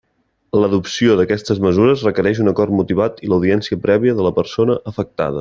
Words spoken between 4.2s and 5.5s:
de la persona afectada.